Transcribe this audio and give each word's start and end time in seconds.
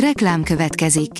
Reklám 0.00 0.42
következik. 0.42 1.10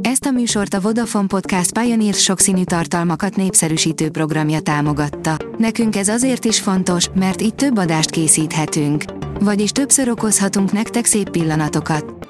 Ezt 0.00 0.24
a 0.24 0.30
műsort 0.30 0.74
a 0.74 0.80
Vodafone 0.80 1.26
Podcast 1.26 1.78
Pioneer 1.78 2.14
sokszínű 2.14 2.64
tartalmakat 2.64 3.36
népszerűsítő 3.36 4.10
programja 4.10 4.60
támogatta. 4.60 5.36
Nekünk 5.58 5.96
ez 5.96 6.08
azért 6.08 6.44
is 6.44 6.60
fontos, 6.60 7.08
mert 7.14 7.42
így 7.42 7.54
több 7.54 7.76
adást 7.78 8.10
készíthetünk. 8.10 9.04
Vagyis 9.40 9.70
többször 9.70 10.08
okozhatunk 10.08 10.72
nektek 10.72 11.04
szép 11.04 11.30
pillanatokat. 11.30 12.28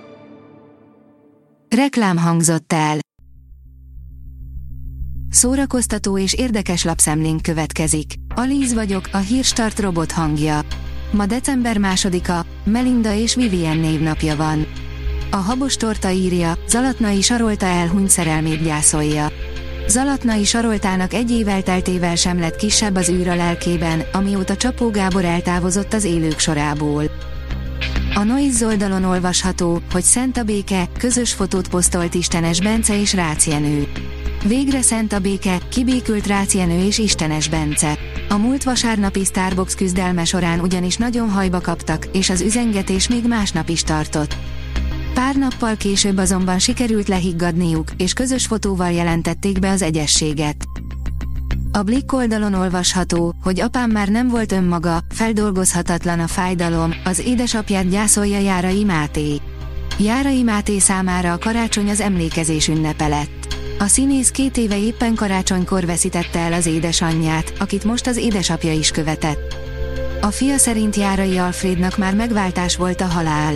Reklám 1.76 2.16
hangzott 2.16 2.72
el. 2.72 2.98
Szórakoztató 5.30 6.18
és 6.18 6.32
érdekes 6.32 6.84
lapszemlénk 6.84 7.42
következik. 7.42 8.12
Alíz 8.34 8.74
vagyok, 8.74 9.08
a 9.12 9.18
hírstart 9.18 9.78
robot 9.78 10.12
hangja. 10.12 10.60
Ma 11.10 11.26
december 11.26 11.78
másodika, 11.78 12.46
Melinda 12.64 13.12
és 13.12 13.34
Vivien 13.34 13.76
névnapja 13.76 14.36
van. 14.36 14.66
A 15.34 15.36
habos 15.36 15.76
torta 15.76 16.10
írja, 16.10 16.58
Zalatnai 16.68 17.22
Sarolta 17.22 17.66
elhunyt 17.66 18.10
szerelmét 18.10 18.62
gyászolja. 18.62 19.32
Zalatnai 19.88 20.44
Saroltának 20.44 21.12
egy 21.12 21.30
év 21.30 21.48
elteltével 21.48 22.14
sem 22.14 22.38
lett 22.38 22.56
kisebb 22.56 22.96
az 22.96 23.08
űr 23.08 23.28
a 23.28 23.34
lelkében, 23.34 24.02
amióta 24.12 24.56
Csapó 24.56 24.90
Gábor 24.90 25.24
eltávozott 25.24 25.92
az 25.92 26.04
élők 26.04 26.38
sorából. 26.38 27.04
A 28.14 28.22
Noise 28.22 28.66
oldalon 28.66 29.04
olvasható, 29.04 29.80
hogy 29.92 30.02
Szent 30.02 30.36
a 30.36 30.42
Béke, 30.42 30.88
közös 30.98 31.32
fotót 31.32 31.68
posztolt 31.68 32.14
Istenes 32.14 32.60
Bence 32.60 33.00
és 33.00 33.14
Rácz. 33.14 33.48
Végre 34.44 34.82
Szent 34.82 35.12
a 35.12 35.18
Béke, 35.18 35.58
kibékült 35.68 36.26
Rácz 36.26 36.54
és 36.54 36.98
Istenes 36.98 37.48
Bence. 37.48 37.98
A 38.28 38.36
múlt 38.36 38.64
vasárnapi 38.64 39.24
Starbucks 39.24 39.74
küzdelme 39.74 40.24
során 40.24 40.60
ugyanis 40.60 40.96
nagyon 40.96 41.30
hajba 41.30 41.60
kaptak, 41.60 42.06
és 42.12 42.30
az 42.30 42.40
üzengetés 42.40 43.08
még 43.08 43.28
másnap 43.28 43.68
is 43.68 43.82
tartott. 43.82 44.36
Pár 45.14 45.36
nappal 45.36 45.76
később 45.76 46.18
azonban 46.18 46.58
sikerült 46.58 47.08
lehiggadniuk, 47.08 47.88
és 47.96 48.12
közös 48.12 48.46
fotóval 48.46 48.90
jelentették 48.90 49.58
be 49.58 49.70
az 49.70 49.82
egyességet. 49.82 50.56
A 51.72 51.82
Blick 51.82 52.12
oldalon 52.12 52.54
olvasható, 52.54 53.34
hogy 53.42 53.60
apám 53.60 53.90
már 53.90 54.08
nem 54.08 54.28
volt 54.28 54.52
önmaga, 54.52 54.98
feldolgozhatatlan 55.08 56.20
a 56.20 56.26
fájdalom, 56.26 56.94
az 57.04 57.18
édesapját 57.18 57.88
gyászolja 57.88 58.38
Járai 58.38 58.84
Máté. 58.84 59.40
Járai 59.98 60.42
Máté 60.42 60.78
számára 60.78 61.32
a 61.32 61.38
karácsony 61.38 61.90
az 61.90 62.00
emlékezés 62.00 62.68
ünnepe 62.68 63.06
lett. 63.06 63.56
A 63.78 63.86
színész 63.86 64.30
két 64.30 64.56
éve 64.56 64.78
éppen 64.78 65.14
karácsonykor 65.14 65.86
veszítette 65.86 66.38
el 66.38 66.52
az 66.52 66.66
édesanyját, 66.66 67.52
akit 67.58 67.84
most 67.84 68.06
az 68.06 68.16
édesapja 68.16 68.72
is 68.72 68.90
követett. 68.90 69.56
A 70.20 70.30
fia 70.30 70.58
szerint 70.58 70.96
Járai 70.96 71.38
Alfrednak 71.38 71.98
már 71.98 72.14
megváltás 72.14 72.76
volt 72.76 73.00
a 73.00 73.06
halál. 73.06 73.54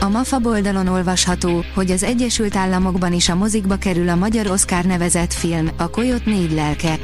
A 0.00 0.08
MAFA 0.08 0.40
oldalon 0.42 0.86
olvasható, 0.86 1.64
hogy 1.74 1.90
az 1.90 2.02
Egyesült 2.02 2.56
Államokban 2.56 3.12
is 3.12 3.28
a 3.28 3.34
mozikba 3.34 3.76
kerül 3.76 4.08
a 4.08 4.14
magyar 4.14 4.46
Oscar 4.46 4.84
nevezett 4.84 5.32
film, 5.32 5.68
a 5.76 5.90
Koyot 5.90 6.24
négy 6.24 6.52
lelke. 6.52 6.98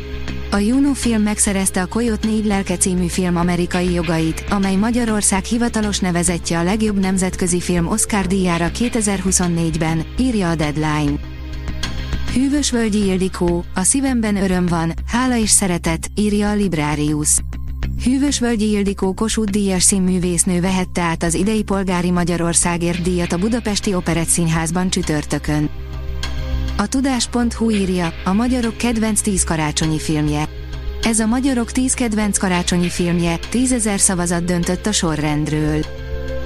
A 0.50 0.56
Juno 0.56 0.92
film 0.92 1.22
megszerezte 1.22 1.82
a 1.82 1.86
Koyot 1.86 2.24
négy 2.24 2.44
lelke 2.44 2.76
című 2.76 3.06
film 3.06 3.36
amerikai 3.36 3.92
jogait, 3.92 4.44
amely 4.50 4.76
Magyarország 4.76 5.44
hivatalos 5.44 5.98
nevezetje 5.98 6.58
a 6.58 6.62
legjobb 6.62 6.98
nemzetközi 6.98 7.60
film 7.60 7.86
Oscar 7.86 8.26
díjára 8.26 8.70
2024-ben, 8.74 10.04
írja 10.18 10.50
a 10.50 10.54
Deadline. 10.54 11.18
Hűvös 12.34 12.70
Völgyi 12.70 13.06
Ildikó, 13.06 13.64
a 13.74 13.82
szívemben 13.82 14.36
öröm 14.36 14.66
van, 14.66 14.92
hála 15.06 15.36
és 15.36 15.50
szeretet, 15.50 16.10
írja 16.14 16.50
a 16.50 16.54
Librarius. 16.54 17.38
Hűvös 18.04 18.38
Völgyi 18.38 18.70
Ildikó 18.70 19.14
Kossuth 19.14 19.50
díjas 19.50 19.82
színművésznő 19.82 20.60
vehette 20.60 21.02
át 21.02 21.22
az 21.22 21.34
idei 21.34 21.62
polgári 21.62 22.10
Magyarországért 22.10 23.02
díjat 23.02 23.32
a 23.32 23.38
Budapesti 23.38 23.94
Operett 23.94 24.26
Színházban 24.26 24.90
csütörtökön. 24.90 25.70
A 26.76 26.86
tudás.hu 26.86 27.70
írja, 27.70 28.12
a 28.24 28.32
magyarok 28.32 28.76
kedvenc 28.76 29.20
10 29.20 29.44
karácsonyi 29.44 29.98
filmje. 29.98 30.48
Ez 31.02 31.18
a 31.18 31.26
magyarok 31.26 31.72
10 31.72 31.94
kedvenc 31.94 32.38
karácsonyi 32.38 32.88
filmje, 32.88 33.38
10 33.50 33.72
ezer 33.72 34.00
szavazat 34.00 34.44
döntött 34.44 34.86
a 34.86 34.92
sorrendről. 34.92 35.84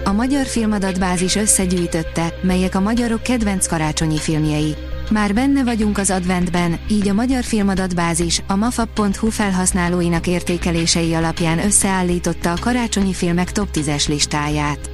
A 0.05 0.13
Magyar 0.13 0.47
Filmadatbázis 0.47 1.37
összegyűjtötte, 1.37 2.35
melyek 2.43 2.75
a 2.75 2.81
magyarok 2.81 3.23
kedvenc 3.23 3.67
karácsonyi 3.67 4.19
filmjei. 4.19 4.75
Már 5.11 5.35
benne 5.35 5.65
vagyunk 5.65 5.99
az 5.99 6.11
adventben, 6.11 6.79
így 6.89 7.09
a 7.09 7.13
Magyar 7.13 7.45
Filmadatbázis, 7.45 8.43
a 8.47 8.57
mafab.hu 8.57 9.31
felhasználóinak 9.31 10.27
értékelései 10.27 11.15
alapján 11.15 11.59
összeállította 11.59 12.53
a 12.53 12.59
karácsonyi 12.61 13.13
filmek 13.13 13.53
top 13.53 13.69
10-es 13.73 14.09
listáját. 14.09 14.91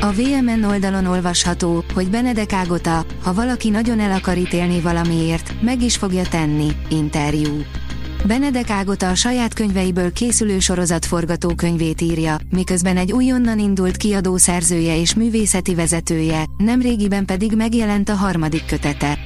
A 0.00 0.12
VMN 0.12 0.64
oldalon 0.64 1.06
olvasható, 1.06 1.84
hogy 1.94 2.10
Benedek 2.10 2.52
Ágota, 2.52 3.04
ha 3.22 3.34
valaki 3.34 3.68
nagyon 3.68 4.00
el 4.00 4.12
akar 4.12 4.36
ítélni 4.36 4.80
valamiért, 4.80 5.52
meg 5.60 5.82
is 5.82 5.96
fogja 5.96 6.22
tenni, 6.22 6.68
interjú. 6.88 7.62
Benedek 8.26 8.70
Ágota 8.70 9.08
a 9.08 9.14
saját 9.14 9.54
könyveiből 9.54 10.12
készülő 10.12 10.58
sorozat 10.58 11.04
forgatókönyvét 11.04 12.00
írja, 12.00 12.36
miközben 12.50 12.96
egy 12.96 13.12
újonnan 13.12 13.58
indult 13.58 13.96
kiadó 13.96 14.36
szerzője 14.36 15.00
és 15.00 15.14
művészeti 15.14 15.74
vezetője, 15.74 16.44
nemrégiben 16.56 17.24
pedig 17.24 17.52
megjelent 17.56 18.08
a 18.08 18.14
harmadik 18.14 18.66
kötete. 18.66 19.18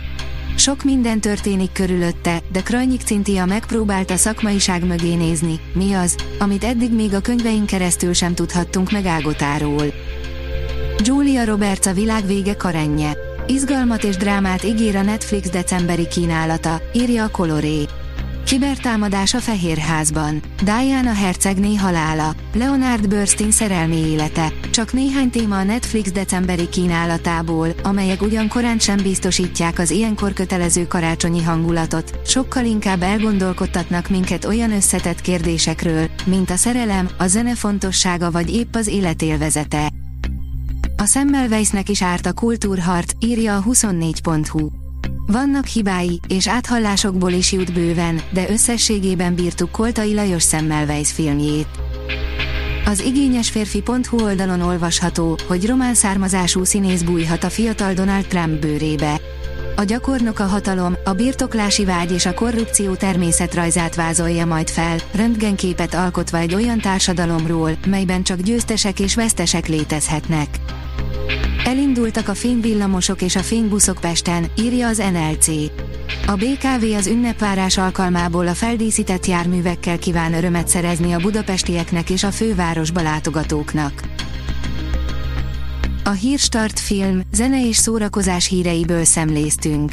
Sok 0.57 0.85
minden 0.85 1.21
történik 1.21 1.73
körülötte, 1.73 2.43
de 2.53 2.61
Krajnyik 2.61 3.01
Cintia 3.01 3.45
megpróbált 3.45 4.11
a 4.11 4.17
szakmaiság 4.17 4.87
mögé 4.87 5.15
nézni, 5.15 5.61
mi 5.75 5.93
az, 5.93 6.17
amit 6.39 6.65
eddig 6.65 6.95
még 6.95 7.15
a 7.15 7.21
könyveink 7.21 7.67
keresztül 7.67 8.13
sem 8.13 8.35
tudhattunk 8.35 8.91
meg 8.91 9.07
Ágotáról. 9.07 9.85
Julia 10.99 11.45
Roberts 11.45 11.87
a 11.87 11.93
világ 11.93 12.27
vége 12.27 12.57
karenje. 12.57 13.17
Izgalmat 13.47 14.05
és 14.05 14.17
drámát 14.17 14.65
ígér 14.65 14.97
a 14.97 15.03
Netflix 15.03 15.51
decemberi 15.51 16.09
kínálata, 16.09 16.81
írja 16.93 17.25
a 17.25 17.29
Coloré. 17.29 17.87
Kibertámadás 18.45 19.35
a 19.35 19.39
Fehérházban. 19.39 20.43
Diana 20.63 21.13
hercegné 21.13 21.75
halála. 21.75 22.35
Leonard 22.55 23.09
Bernstein 23.09 23.51
szerelmi 23.51 23.97
élete. 23.97 24.53
Csak 24.71 24.93
néhány 24.93 25.31
téma 25.31 25.59
a 25.59 25.63
Netflix 25.63 26.13
decemberi 26.13 26.69
kínálatából, 26.69 27.69
amelyek 27.83 28.23
ugyan 28.23 28.49
korán 28.49 28.79
sem 28.79 28.97
biztosítják 29.03 29.79
az 29.79 29.91
ilyenkor 29.91 30.33
kötelező 30.33 30.87
karácsonyi 30.87 31.43
hangulatot, 31.43 32.19
sokkal 32.27 32.65
inkább 32.65 33.03
elgondolkodtatnak 33.03 34.09
minket 34.09 34.45
olyan 34.45 34.73
összetett 34.73 35.21
kérdésekről, 35.21 36.11
mint 36.27 36.51
a 36.51 36.57
szerelem, 36.57 37.09
a 37.19 37.27
zene 37.27 37.55
fontossága 37.55 38.31
vagy 38.31 38.55
épp 38.55 38.75
az 38.75 38.87
életélvezete. 38.87 39.91
A 40.97 41.05
Semmelweisnek 41.07 41.89
is 41.89 42.03
árt 42.03 42.27
a 42.27 42.33
kultúrhart, 42.33 43.15
írja 43.21 43.57
a 43.57 43.63
24.hu. 43.63 44.82
Vannak 45.27 45.67
hibái, 45.67 46.21
és 46.29 46.49
áthallásokból 46.49 47.31
is 47.31 47.53
jut 47.53 47.73
bőven, 47.73 48.21
de 48.31 48.51
összességében 48.51 49.35
bírtuk 49.35 49.71
Koltai 49.71 50.15
Lajos 50.15 50.45
Semmelweis 50.45 51.13
filmjét. 51.13 51.69
Az 52.85 53.01
igényes 53.01 53.51
férfi.hu 53.51 54.23
oldalon 54.23 54.61
olvasható, 54.61 55.39
hogy 55.47 55.67
román 55.67 55.95
származású 55.95 56.65
színész 56.65 57.03
bújhat 57.03 57.45
a 57.45 57.51
fiatal 57.51 57.93
Donald 57.93 58.27
Trump 58.27 58.61
bőrébe. 58.61 59.21
A 59.77 59.85
gyakornok 59.85 60.39
a 60.39 60.45
hatalom, 60.45 60.95
a 61.05 61.13
birtoklási 61.13 61.85
vágy 61.85 62.13
és 62.13 62.27
a 62.27 62.35
korrupció 62.35 62.95
természetrajzát 62.95 63.95
vázolja 63.95 64.47
majd 64.47 64.69
fel, 64.69 64.99
röntgenképet 65.15 65.95
alkotva 65.95 66.39
egy 66.39 66.55
olyan 66.55 66.79
társadalomról, 66.79 67.71
melyben 67.87 68.23
csak 68.23 68.41
győztesek 68.41 69.01
és 69.01 69.15
vesztesek 69.15 69.67
létezhetnek. 69.67 70.49
Elindultak 71.65 72.29
a 72.29 72.35
fényvillamosok 72.35 73.23
és 73.23 73.37
a 73.37 73.43
fénybuszok 73.43 73.99
Pesten, 74.01 74.47
írja 74.59 74.89
az 74.89 75.03
NLC. 75.13 75.49
A 76.27 76.37
BKV 76.37 76.85
az 76.97 77.07
ünnepvárás 77.07 77.79
alkalmából 77.79 78.47
a 78.47 78.55
feldíszített 78.55 79.27
járművekkel 79.27 79.99
kíván 79.99 80.35
örömet 80.35 80.69
szerezni 80.69 81.13
a 81.13 81.19
budapestieknek 81.19 82.11
és 82.11 82.25
a 82.25 82.31
fővárosba 82.31 83.03
látogatóknak. 83.03 84.03
A 86.05 86.11
Hírstart 86.11 86.81
film, 86.81 87.21
zene 87.33 87.67
és 87.67 87.77
szórakozás 87.77 88.49
híreiből 88.49 89.05
szemléztünk. 89.05 89.93